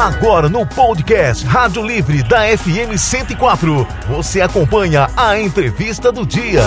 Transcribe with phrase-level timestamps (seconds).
[0.00, 6.62] Agora no podcast Rádio Livre da FM 104, você acompanha a entrevista do dia.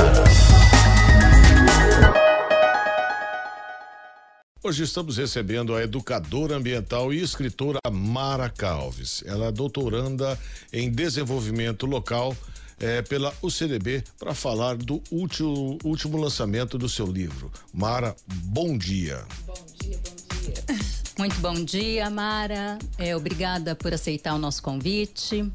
[4.64, 9.24] Hoje estamos recebendo a educadora ambiental e escritora Mara Calves.
[9.26, 10.38] Ela é doutoranda
[10.72, 12.38] em desenvolvimento local
[12.80, 17.52] é, pela UCDB para falar do último, último lançamento do seu livro.
[17.74, 19.26] Mara, bom dia.
[19.48, 20.94] Bom dia, bom dia.
[21.18, 22.80] Muito bom dia, Mara.
[22.98, 25.52] É, obrigada por aceitar o nosso convite.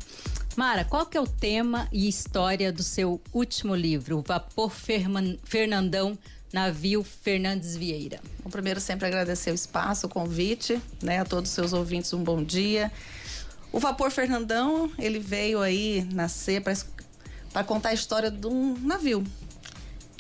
[0.57, 4.71] Mara, qual que é o tema e história do seu último livro, Vapor
[5.45, 6.17] Fernandão
[6.53, 8.21] Navio Fernandes Vieira.
[8.43, 11.21] Bom, primeiro, sempre agradecer o espaço, o convite, né?
[11.21, 12.91] A todos os seus ouvintes, um bom dia.
[13.71, 19.23] O Vapor Fernandão, ele veio aí nascer para contar a história de um navio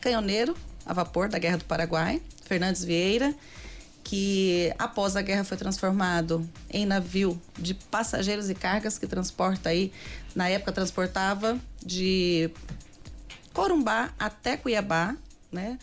[0.03, 0.55] canhoneiro
[0.89, 3.35] a vapor da Guerra do Paraguai, Fernandes Vieira,
[4.09, 9.93] que após a guerra foi transformado em navio de passageiros e cargas que transporta aí,
[10.35, 12.51] na época transportava de
[13.53, 15.15] Corumbá até Cuiabá,
[15.53, 15.79] né?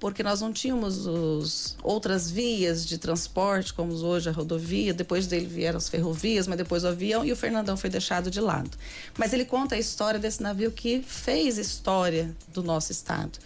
[0.00, 5.44] porque nós não tínhamos os, outras vias de transporte, como hoje a rodovia, depois dele
[5.44, 8.70] vieram as ferrovias, mas depois o avião e o Fernandão foi deixado de lado.
[9.18, 13.38] Mas ele conta a história desse navio que fez história do nosso estado.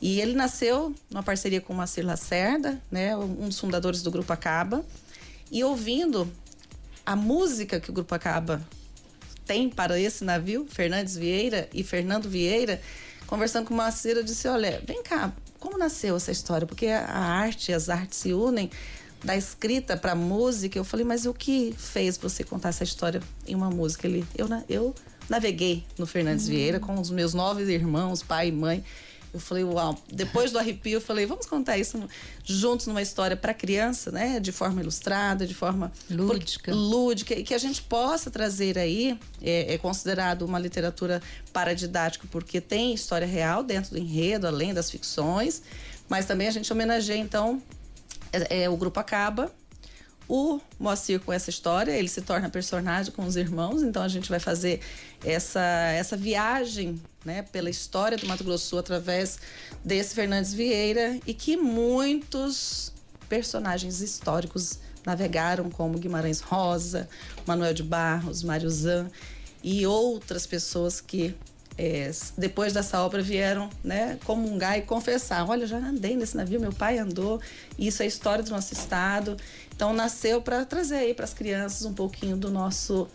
[0.00, 4.32] E ele nasceu numa parceria com o Macir Lacerda, né, um dos fundadores do Grupo
[4.32, 4.84] Acaba,
[5.50, 6.30] e ouvindo
[7.06, 8.62] a música que o Grupo Acaba
[9.46, 12.80] tem para esse navio, Fernandes Vieira e Fernando Vieira,
[13.26, 16.66] conversando com o Macir, eu disse, olha, vem cá, como nasceu essa história?
[16.66, 18.70] Porque a arte, as artes se unem
[19.24, 20.78] da escrita para a música.
[20.78, 24.06] Eu falei, mas o que fez você contar essa história em uma música?
[24.06, 24.94] Ele, eu, eu
[25.28, 26.50] naveguei no Fernandes uhum.
[26.50, 28.84] Vieira com os meus nove irmãos, pai e mãe.
[29.34, 30.00] Eu falei, uau.
[30.12, 32.00] Depois do arrepio, eu falei, vamos contar isso
[32.44, 34.38] juntos numa história para criança, né?
[34.38, 36.72] De forma ilustrada, de forma lúdica.
[36.72, 37.34] Lúdica.
[37.34, 41.20] E que a gente possa trazer aí, é, é considerado uma literatura
[41.52, 45.62] paradidática, porque tem história real dentro do enredo, além das ficções.
[46.08, 47.60] Mas também a gente homenageia, então,
[48.32, 49.50] é, é, o grupo acaba
[50.28, 54.28] o Moacir com essa história, ele se torna personagem com os irmãos, então a gente
[54.30, 54.80] vai fazer
[55.24, 59.38] essa, essa viagem né, pela história do Mato Grosso Sul através
[59.84, 62.92] desse Fernandes Vieira e que muitos
[63.28, 67.08] personagens históricos navegaram, como Guimarães Rosa,
[67.46, 69.10] Manuel de Barros, Mário Zan
[69.62, 71.34] e outras pessoas que
[71.76, 75.48] é, depois dessa obra vieram né, comungar e confessar.
[75.48, 77.40] Olha, já andei nesse navio, meu pai andou,
[77.78, 79.36] isso é história do nosso estado.
[79.74, 83.08] Então nasceu para trazer aí para as crianças um pouquinho do nosso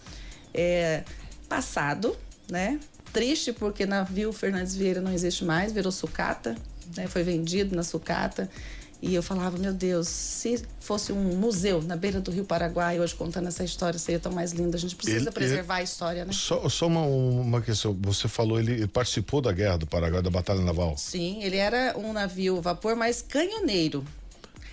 [0.53, 1.03] é,
[1.47, 2.17] passado,
[2.49, 2.79] né?
[3.13, 6.55] Triste porque navio Fernandes Vieira não existe mais, virou sucata,
[6.95, 7.07] né?
[7.07, 8.49] foi vendido na sucata.
[9.01, 13.15] E eu falava, meu Deus, se fosse um museu na beira do Rio Paraguai, hoje
[13.15, 14.75] contando essa história, seria tão mais linda.
[14.75, 16.33] A gente precisa ele, preservar ele, a história, né?
[16.33, 17.97] Só, só uma, uma questão.
[18.01, 20.97] Você falou, ele, ele participou da guerra do Paraguai, da Batalha Naval?
[20.97, 24.03] Sim, ele era um navio vapor, mas canhoneiro.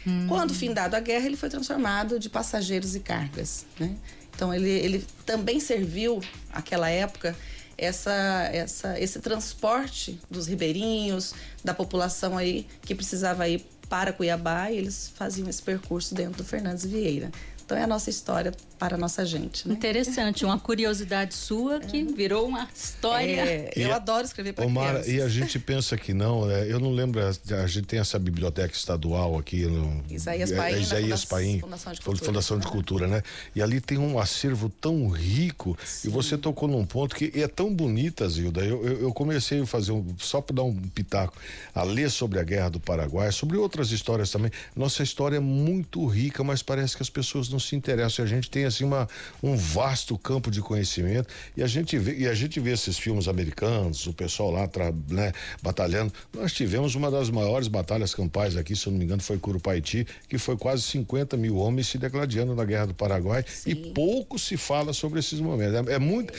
[0.04, 0.26] Hum.
[0.26, 3.94] Quando findado a guerra, ele foi transformado de passageiros e cargas, né?
[4.34, 6.20] Então, ele, ele também serviu,
[6.52, 7.34] naquela época,
[7.78, 14.78] essa, essa, esse transporte dos ribeirinhos, da população aí que precisava ir para Cuiabá e
[14.78, 17.30] eles faziam esse percurso dentro do Fernandes Vieira.
[17.66, 19.66] Então é a nossa história para a nossa gente.
[19.66, 19.74] Né?
[19.74, 23.40] Interessante, uma curiosidade sua que virou uma história.
[23.40, 25.08] É, eu e, adoro escrever para crianças.
[25.08, 26.70] E a gente pensa que não, né?
[26.70, 31.24] eu não lembro, a gente tem essa biblioteca estadual aqui no Isaías Paim, é, Isaías
[31.24, 33.22] Paim Fundação de Cultura, Fundação de Cultura, né?
[33.52, 36.08] E ali tem um acervo tão rico Sim.
[36.08, 38.60] e você tocou num ponto que é tão bonita, Zilda.
[38.60, 41.36] Eu, eu, eu comecei a fazer um, só para dar um pitaco,
[41.74, 44.52] a ler sobre a Guerra do Paraguai, sobre outras histórias também.
[44.76, 48.24] Nossa história é muito rica, mas parece que as pessoas não não se interessam.
[48.24, 49.08] A gente tem assim uma,
[49.42, 53.26] um vasto campo de conhecimento e a gente vê, e a gente vê esses filmes
[53.26, 56.12] americanos, o pessoal lá tra, né, batalhando.
[56.32, 60.06] Nós tivemos uma das maiores batalhas campais aqui, se eu não me engano, foi Curupaiti,
[60.28, 63.70] que foi quase 50 mil homens se degladiando na Guerra do Paraguai Sim.
[63.70, 65.88] e pouco se fala sobre esses momentos.
[65.88, 66.32] É, é, muito,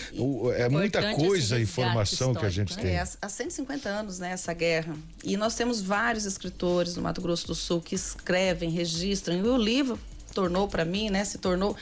[0.54, 2.82] é, é muita coisa, informação que a gente né?
[2.82, 2.96] tem.
[2.96, 4.96] É, há 150 anos, né, essa guerra.
[5.24, 9.38] E nós temos vários escritores no Mato Grosso do Sul que escrevem, registram.
[9.38, 10.00] E o livro
[10.38, 11.26] tornou para mim, né?
[11.26, 11.76] Se tornou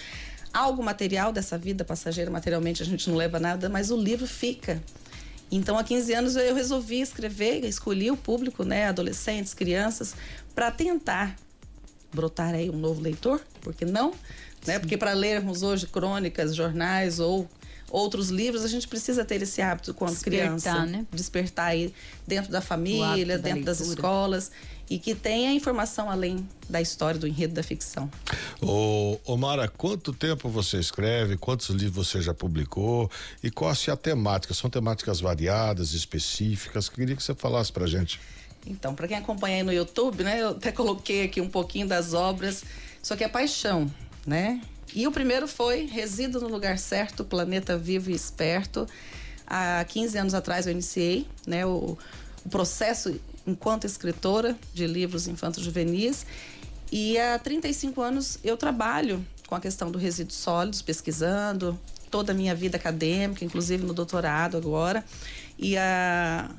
[0.53, 4.81] algo material dessa vida passageira, materialmente a gente não leva nada, mas o livro fica.
[5.51, 10.15] Então, há 15 anos eu resolvi escrever, escolhi o público, né, adolescentes, crianças,
[10.55, 11.35] para tentar
[12.13, 14.13] brotar aí um novo leitor, porque não,
[14.65, 14.79] né?
[14.79, 17.49] Porque para lermos hoje crônicas, jornais ou
[17.91, 20.85] outros livros, a gente precisa ter esse hábito quando Despertar, criança.
[20.85, 21.05] né?
[21.11, 21.93] Despertar aí
[22.25, 24.51] dentro da família, da dentro das escolas
[24.89, 28.09] e que tenha informação além da história, do enredo da ficção.
[28.61, 31.37] Ô, ô Mara, quanto tempo você escreve?
[31.37, 33.09] Quantos livros você já publicou?
[33.43, 34.53] E qual assim, a temática?
[34.53, 36.89] São temáticas variadas, específicas?
[36.89, 38.19] Queria que você falasse pra gente.
[38.65, 42.13] Então, para quem acompanha aí no YouTube, né, eu até coloquei aqui um pouquinho das
[42.13, 42.63] obras,
[43.01, 43.91] só que é paixão,
[44.25, 44.59] né?
[44.93, 48.87] E o primeiro foi Resíduo no Lugar Certo, Planeta Vivo e Esperto.
[49.45, 51.97] Há 15 anos atrás eu iniciei né, o,
[52.43, 56.25] o processo enquanto escritora de livros infantos juvenis.
[56.91, 62.35] E há 35 anos eu trabalho com a questão do resíduos sólidos, pesquisando toda a
[62.35, 65.03] minha vida acadêmica, inclusive no doutorado agora.
[65.57, 66.49] E a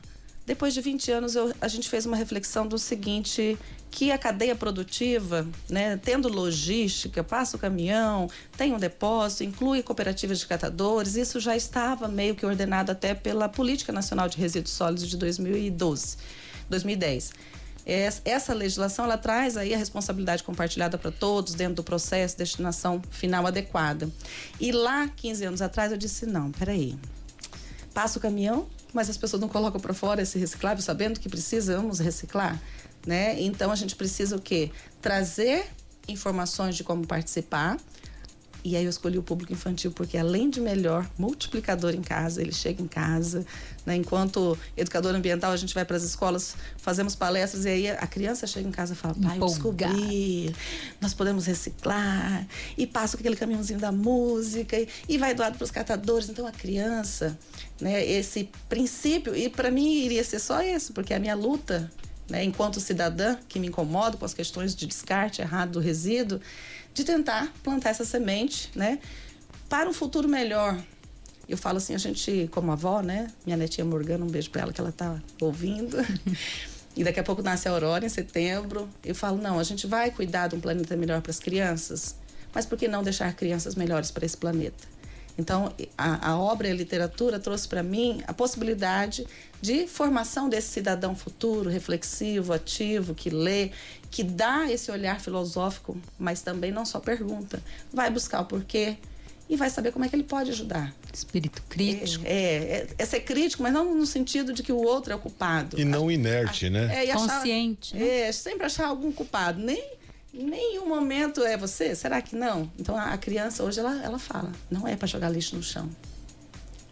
[0.45, 3.59] depois de 20 anos, eu- a gente fez uma reflexão do seguinte:
[3.91, 10.39] que a cadeia produtiva, né, tendo logística, passa o caminhão, tem um depósito, inclui cooperativas
[10.39, 15.09] de catadores, isso já estava meio que ordenado até pela Política Nacional de Resíduos Sólidos
[15.09, 16.17] de 2012,
[16.69, 17.33] 2010.
[17.87, 23.01] Es- Essa legislação ela traz aí a responsabilidade compartilhada para todos dentro do processo, destinação
[23.11, 24.11] final adequada.
[24.61, 26.99] E lá, 15 anos atrás, eu disse: não, peraí,
[27.95, 31.99] passa o caminhão, mas as pessoas não colocam para fora esse reciclável, sabendo que precisamos
[32.01, 32.61] reciclar,
[33.07, 33.41] né?
[33.41, 34.71] Então a gente precisa o quê?
[35.01, 35.67] Trazer
[36.09, 37.77] informações de como participar.
[38.67, 42.51] E aí eu escolhi o público infantil porque além de melhor multiplicador em casa, ele
[42.51, 43.47] chega em casa,
[43.87, 43.95] né?
[43.95, 48.45] Enquanto educador ambiental a gente vai para as escolas, fazemos palestras e aí a criança
[48.45, 50.53] chega em casa e fala: "Pai, eu descobri,
[51.01, 52.45] nós podemos reciclar".
[52.77, 56.29] E passa com aquele caminhãozinho da música e, e vai doado para os catadores.
[56.29, 57.39] Então a criança,
[57.81, 61.89] né, esse princípio e para mim iria ser só isso, porque a minha luta
[62.29, 66.41] né, enquanto cidadã que me incomodo com as questões de descarte errado do resíduo,
[66.93, 68.99] de tentar plantar essa semente, né,
[69.69, 70.83] para um futuro melhor.
[71.49, 74.73] Eu falo assim, a gente, como avó, né, minha netinha Morgana, um beijo para ela
[74.73, 75.97] que ela tá ouvindo.
[76.97, 78.89] E daqui a pouco nasce a Aurora em setembro.
[79.05, 82.17] Eu falo, não, a gente vai cuidar de um planeta melhor para as crianças,
[82.55, 84.89] mas por que não deixar crianças melhores para esse planeta?
[85.39, 89.27] Então, a, a obra e a literatura trouxe para mim a possibilidade
[89.61, 93.71] de formação desse cidadão futuro, reflexivo, ativo, que lê,
[94.11, 97.63] que dá esse olhar filosófico, mas também não só pergunta,
[97.93, 98.97] vai buscar o porquê
[99.49, 100.95] e vai saber como é que ele pode ajudar.
[101.13, 102.25] Espírito crítico.
[102.27, 105.19] É, é, é ser crítico, mas não no sentido de que o outro é o
[105.19, 105.79] culpado.
[105.79, 107.03] E não inerte, né?
[107.03, 108.29] É, e achar- Consciente, né?
[108.29, 109.61] É, sempre achar algum culpado.
[109.61, 110.06] Nem em
[110.43, 111.95] nenhum momento é você.
[111.95, 112.71] Será que não?
[112.79, 115.89] Então a, criança hoje ela, ela fala: não é para jogar lixo no chão.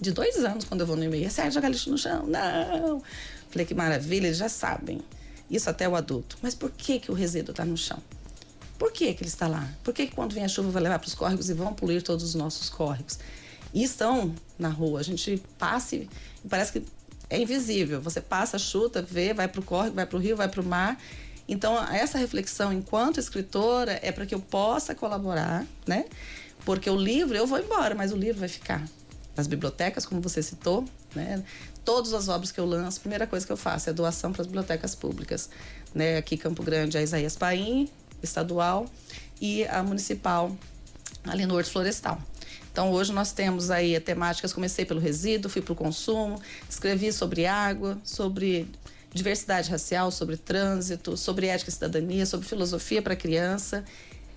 [0.01, 2.27] De dois anos, quando eu vou no e-mail, é sério jogar lixo no chão?
[2.27, 3.03] Não.
[3.51, 5.01] Falei que maravilha, eles já sabem.
[5.51, 6.37] Isso até o adulto.
[6.43, 7.99] Mas por que, que o resíduo está no chão?
[8.79, 9.69] Por que, que ele está lá?
[9.85, 12.03] Por que, que quando vem a chuva vai levar para os córregos e vão poluir
[12.03, 13.19] todos os nossos córregos?
[13.73, 15.01] E estão na rua.
[15.01, 16.09] A gente passa e
[16.49, 16.83] parece que
[17.31, 18.01] é invisível.
[18.01, 20.65] Você passa, chuta, vê, vai para o córrego, vai para o rio, vai para o
[20.65, 20.99] mar.
[21.49, 26.07] Então, essa reflexão enquanto escritora é para que eu possa colaborar, né?
[26.65, 28.83] Porque o livro, eu vou embora, mas o livro vai ficar.
[29.37, 31.43] Nas bibliotecas, como você citou, né?
[31.85, 34.41] Todas as obras que eu lanço, a primeira coisa que eu faço é doação para
[34.41, 35.51] as bibliotecas públicas.
[35.95, 36.17] Né?
[36.17, 37.91] Aqui Campo Grande, a Isaías Paim,
[38.23, 38.87] estadual,
[39.39, 40.57] e a municipal,
[41.25, 42.19] ali no Horto Florestal.
[42.73, 47.47] Então, hoje nós temos aí temáticas, comecei pelo resíduo, fui para o consumo, escrevi sobre
[47.47, 48.67] água, sobre
[49.15, 53.85] diversidade racial, sobre trânsito, sobre ética e cidadania, sobre filosofia para criança.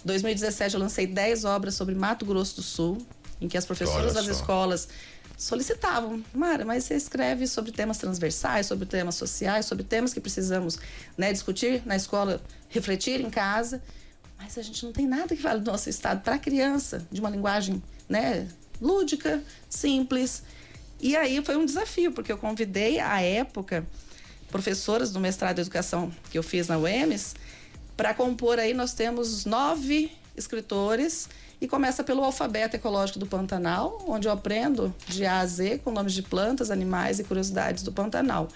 [0.04, 3.06] Em 2017 eu lancei 10 obras sobre Mato Grosso do Sul,
[3.42, 4.88] em que as professoras das escolas
[5.36, 10.80] solicitavam, Mara, mas você escreve sobre temas transversais, sobre temas sociais, sobre temas que precisamos
[11.18, 13.82] né, discutir na escola, refletir em casa,
[14.38, 17.20] mas a gente não tem nada que fale do nosso estado para a criança, de
[17.20, 18.48] uma linguagem né,
[18.82, 20.44] lúdica, simples.
[21.00, 23.86] E aí foi um desafio, porque eu convidei, à época,
[24.50, 27.36] professoras do mestrado em educação que eu fiz na UEMS,
[27.96, 31.28] para compor aí nós temos nove escritores
[31.60, 35.92] e começa pelo alfabeto ecológico do Pantanal, onde eu aprendo de A a Z com
[35.92, 38.48] nomes de plantas, animais e curiosidades do Pantanal.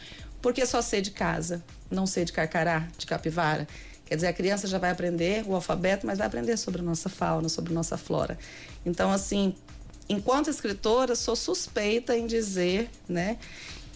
[0.41, 3.67] Porque só sei de casa, não sei de carcará, de capivara.
[4.05, 7.09] Quer dizer, a criança já vai aprender o alfabeto, mas vai aprender sobre a nossa
[7.09, 8.37] fauna, sobre a nossa flora.
[8.85, 9.55] Então, assim,
[10.09, 13.37] enquanto escritora, sou suspeita em dizer, né,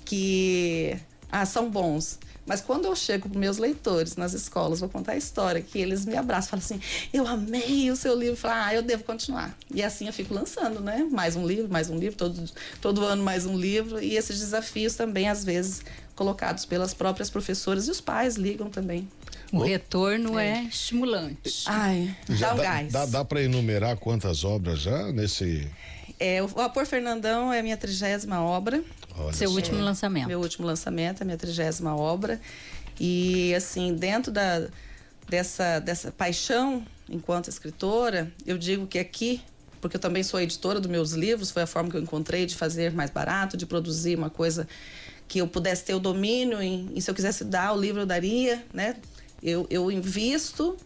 [0.05, 0.97] que
[1.41, 2.17] ah, são bons.
[2.45, 6.05] Mas quando eu chego para meus leitores nas escolas, vou contar a história, que eles
[6.05, 6.79] me abraçam, falam assim:
[7.11, 9.57] eu amei o seu livro, falam, ah, eu devo continuar.
[9.73, 11.05] E assim eu fico lançando, né?
[11.11, 12.41] Mais um livro, mais um livro, todo,
[12.79, 14.01] todo ano mais um livro.
[14.01, 15.81] E esses desafios também, às vezes,
[16.15, 19.05] colocados pelas próprias professoras e os pais ligam também.
[19.51, 21.63] O retorno é, estimulante.
[21.65, 22.93] Ai, dá um dá, gás.
[22.93, 25.67] dá, dá para enumerar quantas obras já nesse.
[26.17, 28.81] É, o Vapor Fernandão é a minha trigésima obra.
[29.17, 30.27] Olha Seu último lançamento.
[30.27, 32.39] Meu último lançamento, a minha trigésima obra.
[32.99, 34.67] E, assim, dentro da,
[35.27, 39.41] dessa, dessa paixão enquanto escritora, eu digo que aqui,
[39.79, 42.55] porque eu também sou editora dos meus livros, foi a forma que eu encontrei de
[42.55, 44.67] fazer mais barato, de produzir uma coisa
[45.27, 48.05] que eu pudesse ter o domínio em, e se eu quisesse dar o livro eu
[48.05, 48.95] daria, né?
[49.41, 50.77] Eu, eu invisto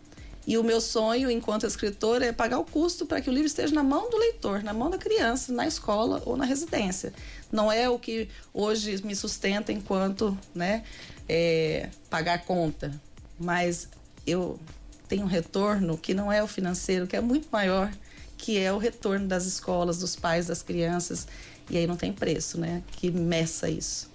[0.49, 3.71] e o meu sonho, enquanto escritora, é pagar o custo para que o livro esteja
[3.71, 7.13] na mão do leitor, na mão da criança, na escola ou na residência.
[7.51, 10.83] Não é o que hoje me sustenta enquanto né,
[11.29, 12.99] é, pagar conta,
[13.39, 13.89] mas
[14.25, 14.59] eu
[15.07, 17.93] tenho um retorno que não é o financeiro, que é muito maior,
[18.35, 21.27] que é o retorno das escolas, dos pais, das crianças.
[21.69, 22.81] E aí não tem preço, né?
[22.93, 24.09] Que meça isso.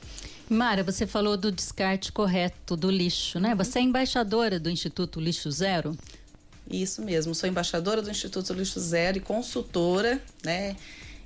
[0.50, 3.54] Mara, você falou do descarte correto do lixo, né?
[3.54, 5.96] Você é embaixadora do Instituto Lixo Zero?
[6.70, 10.76] Isso mesmo, sou embaixadora do Instituto Lixo Zero e consultora, né?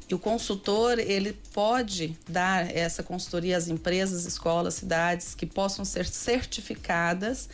[0.09, 6.07] E o consultor, ele pode dar essa consultoria às empresas, escolas, cidades que possam ser
[6.07, 7.49] certificadas.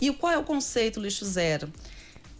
[0.00, 1.72] E qual é o conceito lixo zero?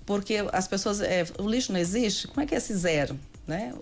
[0.05, 3.19] Porque as pessoas, é, o lixo não existe, como é que é esse zero?
[3.45, 3.75] Né?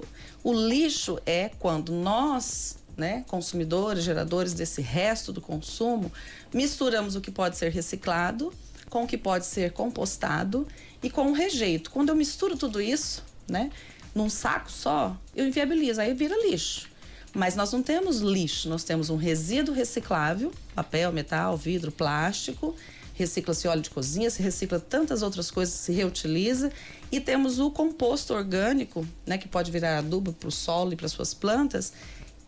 [0.42, 6.10] O lixo é quando nós, né, consumidores, geradores desse resto do consumo,
[6.52, 8.54] misturamos o que pode ser reciclado
[8.88, 10.66] com o que pode ser compostado
[11.04, 11.90] e com o rejeito.
[11.90, 13.70] Quando eu misturo tudo isso, né,
[14.14, 16.88] num saco só, eu inviabilizo, aí vira lixo.
[17.34, 22.74] Mas nós não temos lixo, nós temos um resíduo reciclável, papel, metal, vidro, plástico,
[23.12, 26.72] recicla-se óleo de cozinha, se recicla tantas outras coisas, se reutiliza.
[27.12, 31.08] E temos o composto orgânico, né, que pode virar adubo para o solo e para
[31.08, 31.92] suas plantas,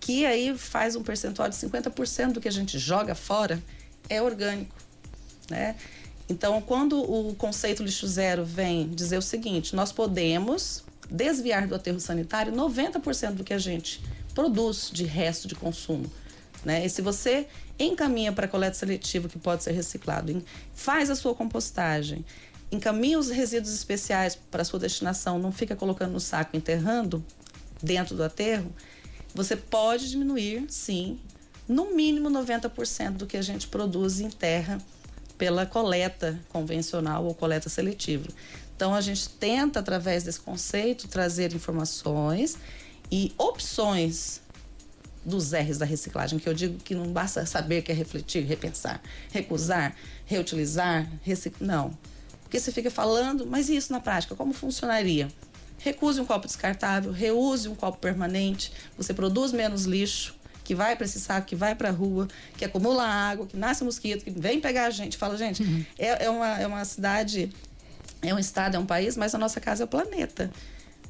[0.00, 3.62] que aí faz um percentual de 50% do que a gente joga fora
[4.08, 4.74] é orgânico,
[5.50, 5.74] né?
[6.28, 12.00] Então, quando o conceito lixo zero vem dizer o seguinte, nós podemos desviar do aterro
[12.00, 14.02] sanitário 90% do que a gente
[14.34, 16.10] produz de resto de consumo.
[16.64, 16.84] Né?
[16.84, 17.46] E se você
[17.78, 20.42] encaminha para coleta seletiva, que pode ser reciclado,
[20.74, 22.24] faz a sua compostagem,
[22.72, 27.24] encaminha os resíduos especiais para sua destinação, não fica colocando no saco, enterrando
[27.80, 28.72] dentro do aterro,
[29.32, 31.20] você pode diminuir, sim,
[31.68, 34.78] no mínimo 90% do que a gente produz em terra
[35.38, 38.28] pela coleta convencional ou coleta seletiva.
[38.74, 42.58] Então a gente tenta através desse conceito trazer informações
[43.10, 44.40] e opções
[45.24, 49.00] dos R's da reciclagem, que eu digo que não basta saber que é refletir, repensar,
[49.32, 51.66] recusar, reutilizar, reciclar.
[51.66, 51.98] Não.
[52.42, 54.36] Porque você fica falando, mas isso na prática?
[54.36, 55.28] Como funcionaria?
[55.78, 60.34] Recuse um copo descartável, reuse um copo permanente, você produz menos lixo,
[60.66, 63.84] que vai para esse saco, que vai para a rua, que acumula água, que nasce
[63.84, 65.16] mosquito, que vem pegar a gente.
[65.16, 65.84] Fala, gente, uhum.
[65.96, 67.52] é, é, uma, é uma cidade,
[68.20, 70.50] é um estado, é um país, mas a nossa casa é o planeta.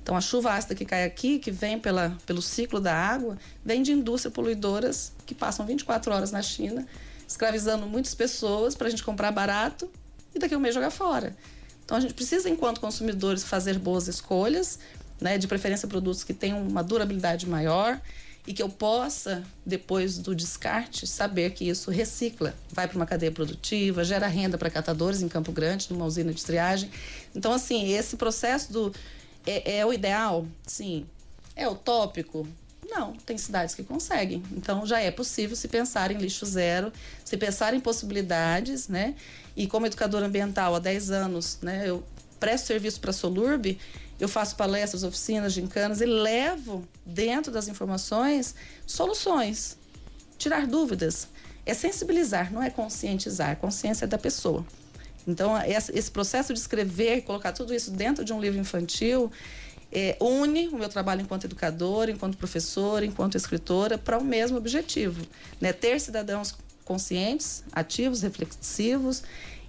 [0.03, 3.83] Então, a chuva ácida que cai aqui, que vem pela, pelo ciclo da água, vem
[3.83, 6.87] de indústrias poluidoras que passam 24 horas na China,
[7.27, 9.91] escravizando muitas pessoas para a gente comprar barato
[10.35, 11.35] e daqui a um mês jogar fora.
[11.83, 14.79] Então, a gente precisa, enquanto consumidores, fazer boas escolhas,
[15.19, 17.99] né, de preferência produtos que tenham uma durabilidade maior
[18.47, 23.33] e que eu possa, depois do descarte, saber que isso recicla, vai para uma cadeia
[23.33, 26.91] produtiva, gera renda para catadores em Campo Grande, numa usina de triagem.
[27.35, 28.95] Então, assim, esse processo do.
[29.47, 30.47] É, é o ideal?
[30.67, 31.07] Sim.
[31.55, 32.47] É utópico?
[32.89, 34.43] Não, tem cidades que conseguem.
[34.53, 36.93] Então já é possível se pensar em lixo zero,
[37.25, 39.15] se pensar em possibilidades, né?
[39.57, 42.05] E como educadora ambiental há 10 anos, né, eu
[42.39, 43.77] presto serviço para a Solurb
[44.19, 48.55] eu faço palestras, oficinas, gincanas e levo dentro das informações
[48.87, 49.77] soluções,
[50.39, 51.29] tirar dúvidas.
[51.65, 53.57] É sensibilizar, não é conscientizar.
[53.57, 54.65] Consciência é da pessoa.
[55.27, 59.31] Então, esse processo de escrever, colocar tudo isso dentro de um livro infantil,
[59.93, 65.27] é, une o meu trabalho enquanto educadora, enquanto professora, enquanto escritora, para o mesmo objetivo:
[65.61, 65.73] né?
[65.73, 66.55] ter cidadãos
[66.85, 69.25] conscientes, ativos, reflexivos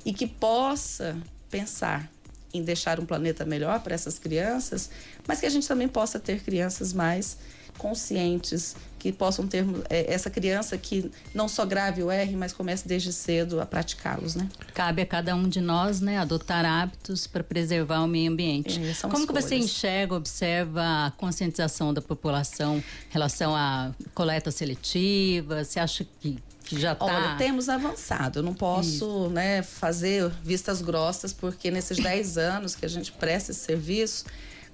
[0.06, 1.18] e que possa
[1.50, 2.10] pensar
[2.54, 4.90] em deixar um planeta melhor para essas crianças,
[5.28, 7.38] mas que a gente também possa ter crianças mais
[7.78, 12.88] conscientes, que possam ter é, essa criança que não só grave o R, mas comece
[12.88, 14.50] desde cedo a praticá-los, né?
[14.74, 18.80] Cabe a cada um de nós, né, adotar hábitos para preservar o meio ambiente.
[18.80, 19.26] É, Como escolhas.
[19.26, 25.64] que você enxerga, observa a conscientização da população em relação à coleta seletiva?
[25.64, 27.06] Você acha que que já tá...
[27.06, 28.40] Olha, temos avançado.
[28.40, 33.52] Eu não posso né, fazer vistas grossas, porque nesses 10 anos que a gente presta
[33.52, 34.26] esse serviço,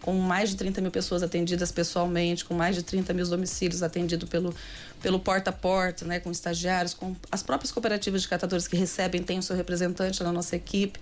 [0.02, 4.28] com mais de 30 mil pessoas atendidas pessoalmente, com mais de 30 mil domicílios atendidos
[4.28, 4.54] pelo,
[5.02, 9.22] pelo porta a porta, né, com estagiários, com as próprias cooperativas de catadores que recebem,
[9.22, 11.00] têm o seu representante na nossa equipe.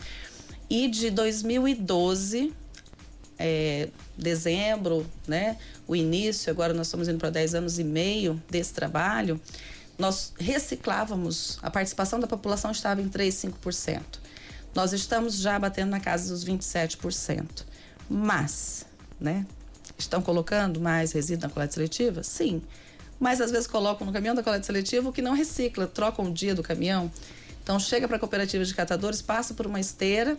[0.70, 2.54] E de 2012
[3.40, 5.58] é, dezembro, né?
[5.88, 9.42] O início, agora nós estamos indo para 10 anos e meio desse trabalho,
[10.02, 14.02] nós reciclávamos, a participação da população estava em 3, 5%.
[14.74, 17.64] Nós estamos já batendo na casa dos 27%.
[18.10, 18.84] Mas,
[19.20, 19.46] né?
[19.98, 22.24] Estão colocando mais resíduo na coleta seletiva?
[22.24, 22.64] Sim.
[23.20, 26.34] Mas às vezes colocam no caminhão da coleta seletiva o que não recicla, trocam o
[26.34, 27.12] dia do caminhão.
[27.64, 30.36] Então chega para a cooperativa de catadores, passa por uma esteira,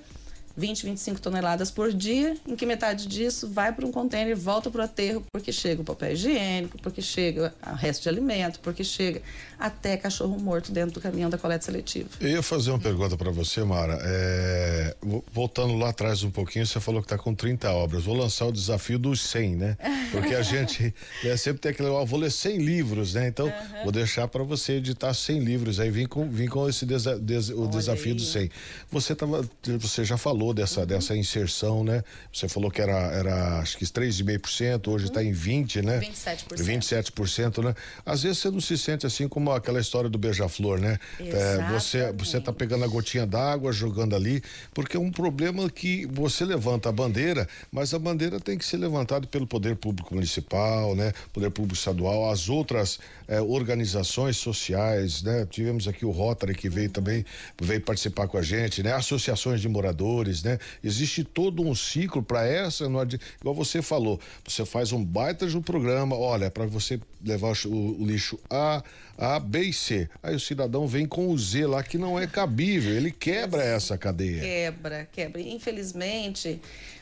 [0.57, 4.71] 20, 25 toneladas por dia, em que metade disso vai para um container e volta
[4.71, 8.85] para o aterro, porque chega o papel higiênico, porque chega o resto de alimento, porque
[8.85, 9.23] chega
[9.59, 12.09] até cachorro morto dentro do caminhão da coleta seletiva.
[12.21, 13.99] Eu ia fazer uma pergunta para você, Mara.
[14.03, 14.97] É,
[15.33, 18.05] voltando lá atrás um pouquinho, você falou que está com 30 obras.
[18.05, 19.77] Vou lançar o desafio dos 100, né?
[20.11, 20.93] Porque a gente
[21.23, 23.29] né, sempre tem aquele, ó, vou ler 100 livros, né?
[23.29, 23.83] Então, uhum.
[23.85, 25.79] vou deixar para você editar 100 livros.
[25.79, 28.17] Aí vim com, vim com esse desa, des, o desafio aí.
[28.17, 28.51] dos 100.
[28.91, 32.03] Você, tava, você já falou falou dessa, dessa inserção, né?
[32.33, 35.27] Você falou que era, era acho que 3,5%, hoje está uhum.
[35.27, 36.01] em 20, né?
[36.01, 37.13] 27%.
[37.15, 37.75] 27%, né?
[38.05, 40.99] Às vezes você não se sente assim como aquela história do beija-flor, né?
[41.21, 44.43] É, você você tá pegando a gotinha d'água, jogando ali,
[44.75, 48.79] porque é um problema que você levanta a bandeira, mas a bandeira tem que ser
[48.79, 51.13] levantada pelo poder público municipal, né?
[51.33, 55.47] Poder público estadual, as outras eh, organizações sociais, né?
[55.49, 57.25] Tivemos aqui o Rotary que veio também,
[57.61, 58.93] veio participar com a gente, né?
[58.93, 60.59] Associações de moradores, né?
[60.85, 63.03] Existe todo um ciclo para essa, não
[63.41, 68.01] igual você falou, você faz um baita de um programa, olha, para você levar o,
[68.01, 68.83] o, lixo A,
[69.19, 70.09] A, B e C.
[70.23, 73.99] Aí o cidadão vem com o Z lá que não é cabível, ele quebra essa
[73.99, 74.41] cadeia.
[74.41, 75.41] Quebra, quebra.
[75.41, 76.61] Infelizmente,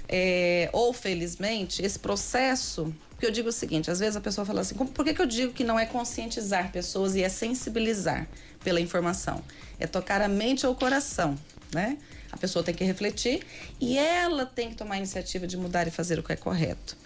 [0.08, 4.62] é, ou felizmente, esse processo porque eu digo o seguinte, às vezes a pessoa fala
[4.62, 8.26] assim, por que, que eu digo que não é conscientizar pessoas e é sensibilizar
[8.64, 9.44] pela informação?
[9.78, 11.36] É tocar a mente ou o coração,
[11.70, 11.98] né?
[12.32, 13.44] A pessoa tem que refletir
[13.80, 16.96] e ela tem que tomar a iniciativa de mudar e fazer o que é correto.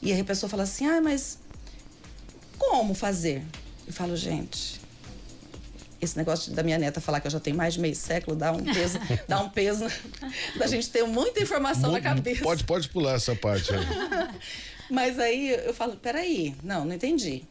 [0.00, 1.38] E aí a pessoa fala assim: ah, mas
[2.58, 3.42] como fazer?
[3.86, 4.80] Eu falo, gente,
[6.00, 8.50] esse negócio da minha neta falar que eu já tenho mais de meio século dá
[8.50, 8.98] um peso,
[9.28, 9.86] dá um peso
[10.58, 12.42] da gente ter muita informação Muito, na cabeça.
[12.42, 13.86] Pode, pode pular essa parte aí.
[14.90, 17.44] Mas aí eu falo, peraí, não, não entendi.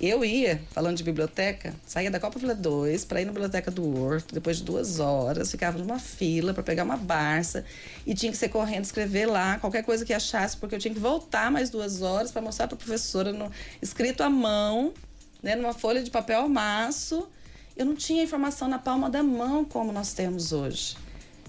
[0.00, 3.96] Eu ia, falando de biblioteca, saía da Copa Vila 2 para ir na biblioteca do
[3.96, 7.64] Horto, depois de duas horas, ficava numa fila para pegar uma barça
[8.04, 10.98] e tinha que ser correndo escrever lá qualquer coisa que achasse, porque eu tinha que
[10.98, 14.92] voltar mais duas horas para mostrar para a professora no, escrito à mão,
[15.40, 17.28] né, numa folha de papel maço.
[17.76, 20.96] Eu não tinha informação na palma da mão como nós temos hoje.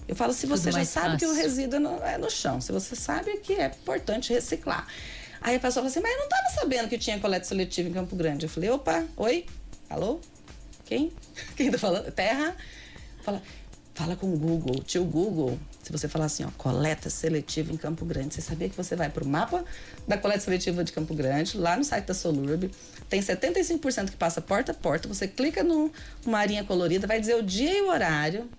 [0.06, 1.18] Eu falo, se você já sabe fácil.
[1.18, 4.86] que o resíduo é no, é no chão, se você sabe que é importante reciclar.
[5.46, 7.92] Aí a pessoa falou assim, mas eu não estava sabendo que tinha coleta seletiva em
[7.92, 8.46] Campo Grande.
[8.46, 9.46] Eu falei, opa, oi,
[9.88, 10.18] alô?
[10.84, 11.12] Quem?
[11.54, 12.10] Quem tá falando?
[12.10, 12.56] Terra?
[13.22, 13.40] Fala,
[13.94, 15.56] fala com o Google, tio Google.
[15.84, 19.08] Se você falar assim, ó, coleta seletiva em Campo Grande, você sabia que você vai
[19.08, 19.64] para o mapa
[20.08, 22.68] da coleta seletiva de Campo Grande, lá no site da Solurb,
[23.08, 25.92] tem 75% que passa porta a porta, você clica no
[26.24, 28.50] marinha colorida, vai dizer o dia e o horário,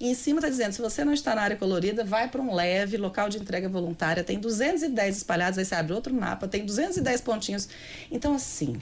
[0.00, 2.54] e em cima está dizendo, se você não está na área colorida, vai para um
[2.54, 7.20] leve, local de entrega voluntária, tem 210 espalhados, aí você abre outro mapa, tem 210
[7.20, 7.68] pontinhos.
[8.10, 8.76] Então, assim,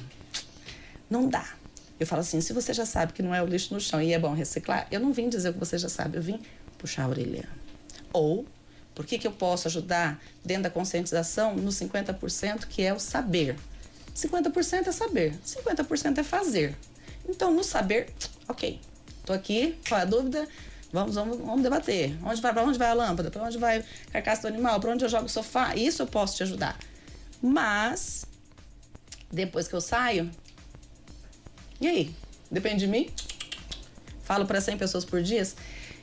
[1.09, 1.46] não dá.
[1.98, 4.12] Eu falo assim, se você já sabe que não é o lixo no chão e
[4.12, 6.38] é bom reciclar, eu não vim dizer o que você já sabe, eu vim
[6.76, 7.48] puxar a orelha.
[8.12, 8.44] Ou,
[8.94, 13.57] por que, que eu posso ajudar dentro da conscientização no 50% que é o saber?
[14.14, 16.76] 50% é saber, 50% é fazer.
[17.26, 18.09] Então, no saber,
[18.46, 18.79] ok,
[19.24, 20.46] tô aqui, qual é a dúvida?
[20.92, 22.16] Vamos, vamos, vamos debater.
[22.25, 23.31] Onde vai, para onde vai a lâmpada?
[23.31, 24.81] Para onde vai a carcaça do animal?
[24.81, 25.75] Para onde eu jogo o sofá?
[25.75, 26.79] Isso eu posso te ajudar.
[27.42, 28.25] Mas,
[29.31, 30.31] depois que eu saio,
[31.81, 32.14] e aí?
[32.51, 33.11] Depende de mim?
[34.22, 35.46] Falo para 100 pessoas por dia.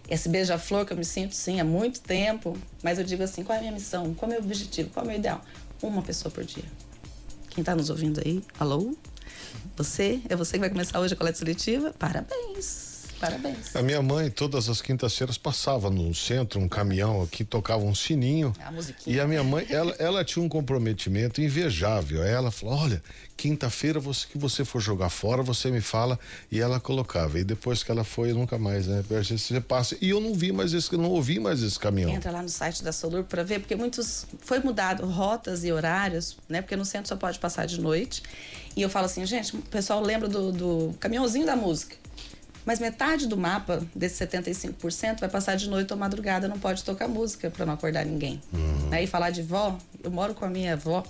[0.10, 2.58] Esse beija-flor que eu me sinto, sim, há muito tempo.
[2.84, 4.14] Mas eu digo assim: qual é a minha missão?
[4.14, 4.90] Qual é o meu objetivo?
[4.90, 5.42] Qual é o meu ideal?
[5.82, 6.66] Uma pessoa por dia.
[7.50, 8.96] Quem está nos ouvindo aí, alô?
[9.76, 10.22] Você?
[10.30, 11.94] É você que vai começar hoje a coleta seletiva?
[11.98, 12.93] Parabéns!
[13.24, 13.74] Parabéns.
[13.74, 18.54] A minha mãe, todas as quintas-feiras, passava no centro, um caminhão aqui, tocava um sininho.
[18.60, 18.74] A
[19.08, 22.22] e a minha mãe, ela, ela tinha um comprometimento invejável.
[22.22, 23.02] Ela falou: olha,
[23.38, 26.20] quinta-feira você, que você for jogar fora, você me fala.
[26.52, 27.40] E ela colocava.
[27.40, 29.02] E depois que ela foi, nunca mais, né?
[29.08, 29.96] Você passa.
[30.02, 32.12] E eu não vi mais esse, não ouvi mais esse caminhão.
[32.12, 34.26] Entra lá no site da Solur para ver, porque muitos.
[34.42, 36.62] Foi mudado rotas e horários, né?
[36.62, 38.22] Porque no centro só pode passar de noite.
[38.76, 41.96] E eu falo assim, gente, o pessoal lembra do, do caminhãozinho da música.
[42.66, 47.08] Mas metade do mapa, desse 75%, vai passar de noite ou madrugada, não pode tocar
[47.08, 48.42] música para não acordar ninguém.
[48.54, 48.90] Uhum.
[48.92, 51.04] Aí falar de vó, eu moro com a minha avó,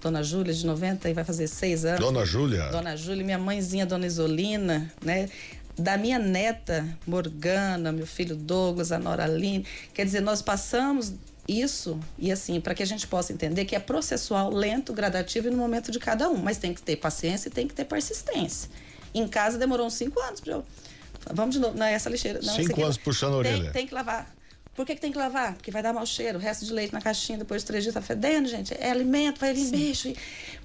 [0.00, 2.00] Dona Júlia, de 90, e vai fazer seis anos.
[2.00, 2.68] Dona Júlia?
[2.68, 5.28] Dona Júlia, minha mãezinha, Dona Isolina, né?
[5.76, 9.64] Da minha neta, Morgana, meu filho Douglas, a Nora Aline.
[9.94, 11.14] Quer dizer, nós passamos
[11.48, 15.50] isso, e assim, para que a gente possa entender que é processual, lento, gradativo e
[15.50, 18.70] no momento de cada um, mas tem que ter paciência e tem que ter persistência.
[19.12, 20.64] Em casa demorou uns cinco anos para eu.
[21.32, 22.40] Vamos de novo, não é essa lixeira.
[22.42, 23.64] Não, cinco anos puxando a orelha.
[23.64, 24.32] Tem, tem que lavar.
[24.74, 25.54] Por que, que, tem que lavar?
[25.54, 26.38] Porque vai dar mau cheiro.
[26.38, 28.72] O resto de leite na caixinha, depois de três dias, tá fedendo, gente.
[28.78, 30.12] É alimento, vai vir bicho.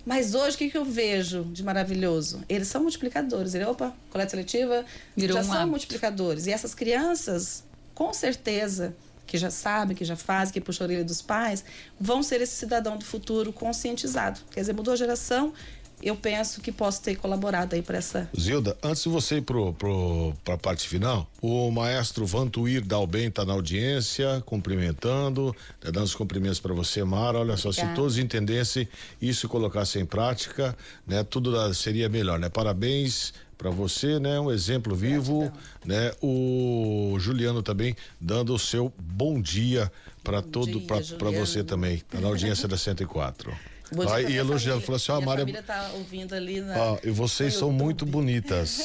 [0.05, 2.41] Mas hoje, o que, que eu vejo de maravilhoso?
[2.47, 3.55] Eles são multiplicadores.
[3.55, 4.85] Ele, opa, coleta seletiva,
[5.17, 5.69] Virou já um são hábito.
[5.69, 6.47] multiplicadores.
[6.47, 7.63] E essas crianças,
[7.93, 11.65] com certeza, que já sabem, que já fazem, que puxam a orelha dos pais,
[11.99, 14.39] vão ser esse cidadão do futuro conscientizado.
[14.51, 15.51] Quer dizer, mudou a geração
[16.01, 18.29] eu penso que posso ter colaborado aí para essa.
[18.39, 23.45] Zilda, antes de você ir pro, pro, a parte final, o maestro Vantuir Dalben está
[23.45, 27.39] na audiência, cumprimentando, né, dando os cumprimentos para você, Mara.
[27.39, 27.91] Olha só, Obrigada.
[27.91, 28.87] se todos entendessem
[29.21, 30.75] isso e colocassem em prática,
[31.07, 32.49] né, tudo seria melhor, né?
[32.49, 34.39] Parabéns para você, né?
[34.39, 35.51] Um exemplo vivo,
[35.85, 36.11] né?
[36.21, 39.91] O Juliano também dando o seu bom dia
[40.23, 43.53] para todo para você também, tá na audiência da 104.
[44.11, 45.41] Ah, e elogiando, falou assim: ó, oh, a Maria.
[45.41, 46.75] família tá ouvindo ali na.
[46.75, 48.81] Ah, e vocês são muito bonitas.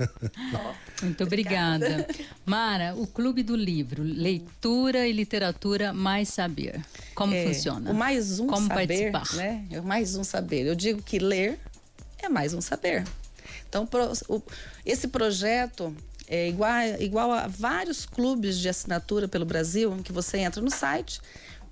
[1.02, 2.06] muito obrigada.
[2.44, 6.80] Mara, o Clube do Livro, leitura e literatura mais saber.
[7.14, 7.90] Como é, funciona?
[7.90, 9.36] O mais um Como saber, participar?
[9.36, 9.64] né?
[9.70, 10.66] É o mais um saber.
[10.66, 11.58] Eu digo que ler
[12.22, 13.04] é mais um saber.
[13.68, 13.88] Então,
[14.86, 15.94] esse projeto
[16.28, 20.70] é igual, igual a vários clubes de assinatura pelo Brasil, em que você entra no
[20.70, 21.20] site,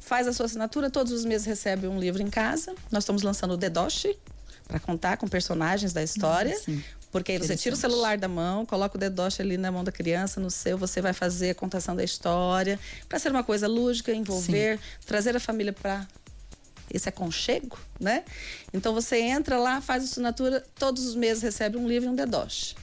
[0.03, 2.75] faz a sua assinatura, todos os meses recebe um livro em casa.
[2.91, 4.19] Nós estamos lançando o Dedoshi
[4.67, 6.57] para contar com personagens da história.
[6.57, 6.83] Sim.
[7.11, 9.93] Porque aí você tira o celular da mão, coloca o dedoche ali na mão da
[9.93, 14.15] criança, no seu, você vai fazer a contação da história, para ser uma coisa lúdica,
[14.15, 14.85] envolver, Sim.
[15.05, 16.09] trazer a família para
[16.91, 18.25] esse aconchego, né?
[18.73, 22.15] Então você entra lá, faz a assinatura, todos os meses recebe um livro e um
[22.15, 22.75] dedoche.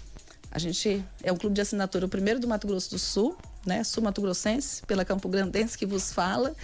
[0.51, 3.83] A gente é um clube de assinatura, o primeiro do Mato Grosso do Sul, né?
[3.83, 6.55] Sul Mato Grossense, pela Campo Grandense que vos fala.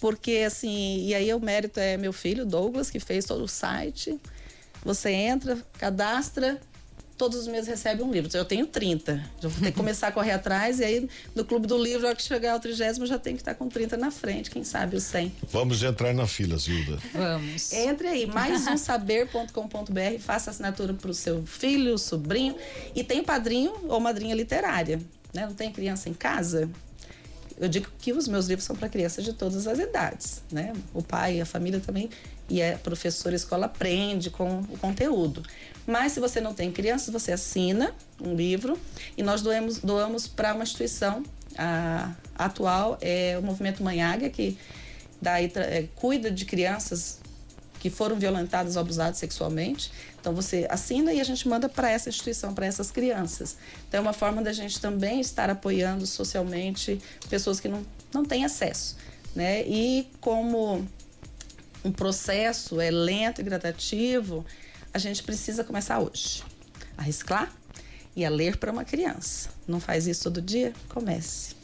[0.00, 4.18] Porque, assim, e aí o mérito é meu filho, Douglas, que fez todo o site.
[4.82, 6.58] Você entra, cadastra,
[7.20, 8.34] todos os meses recebe um livro.
[8.34, 9.22] Eu tenho 30.
[9.42, 10.80] Já vou ter que começar a correr atrás.
[10.80, 13.54] E aí, no Clube do Livro, ao que chegar ao trigésimo, já tem que estar
[13.54, 14.50] com 30 na frente.
[14.50, 15.30] Quem sabe o 100.
[15.50, 16.98] Vamos entrar na fila, Zilda.
[17.12, 17.70] Vamos.
[17.74, 20.18] Entre aí, mais um saber.com.br.
[20.18, 22.56] Faça assinatura para o seu filho, sobrinho.
[22.94, 24.98] E tem padrinho ou madrinha literária.
[25.34, 25.44] Né?
[25.44, 26.70] Não tem criança em casa?
[27.60, 30.72] Eu digo que os meus livros são para crianças de todas as idades, né?
[30.94, 32.08] O pai, a família também
[32.48, 35.42] e a professora, a escola aprende com o conteúdo.
[35.86, 38.78] Mas se você não tem crianças, você assina um livro
[39.16, 41.22] e nós doamos, doamos para uma instituição
[41.58, 44.56] a, a atual é o Movimento Manhaga que
[45.20, 47.20] dá, é, cuida de crianças
[47.78, 49.90] que foram violentadas ou abusadas sexualmente.
[50.20, 53.56] Então você assina e a gente manda para essa instituição, para essas crianças.
[53.88, 58.44] Então é uma forma da gente também estar apoiando socialmente pessoas que não, não têm
[58.44, 58.96] acesso.
[59.34, 59.62] Né?
[59.66, 60.86] E como
[61.84, 64.44] um processo é lento e gradativo,
[64.92, 66.44] a gente precisa começar hoje.
[66.98, 67.50] A reciclar
[68.14, 69.48] e a ler para uma criança.
[69.66, 70.74] Não faz isso todo dia?
[70.88, 71.59] Comece.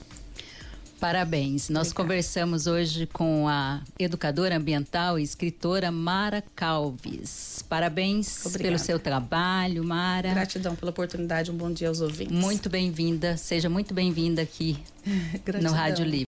[1.00, 1.68] Parabéns.
[1.68, 1.94] Nós Obrigada.
[1.94, 7.64] conversamos hoje com a educadora ambiental e escritora Mara Calves.
[7.68, 8.64] Parabéns Obrigada.
[8.64, 10.30] pelo seu trabalho, Mara.
[10.30, 11.50] Gratidão pela oportunidade.
[11.50, 12.36] Um bom dia aos ouvintes.
[12.36, 13.36] Muito bem-vinda.
[13.36, 14.78] Seja muito bem-vinda aqui
[15.62, 16.26] no Rádio Livre.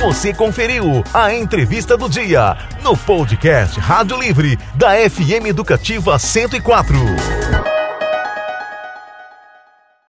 [0.00, 7.75] Você conferiu a entrevista do dia no podcast Rádio Livre da FM Educativa 104.